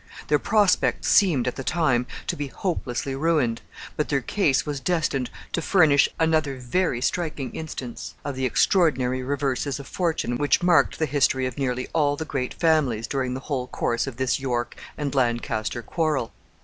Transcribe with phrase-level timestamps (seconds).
[0.29, 3.61] Their prospects seemed, at the time, to be hopelessly ruined,
[3.95, 9.79] but their case was destined to furnish another very striking instance of the extraordinary reverses
[9.79, 13.67] of fortune which marked the history of nearly all the great families during the whole
[13.67, 16.33] course of this York and Lancaster quarrel.